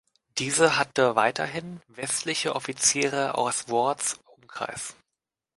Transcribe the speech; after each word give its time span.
Diese 0.39 0.79
hatte 0.79 1.15
weiterhin 1.15 1.79
westliche 1.87 2.55
Offiziere 2.55 3.35
aus 3.35 3.69
Wards 3.69 4.19
Umkreis. 4.25 4.95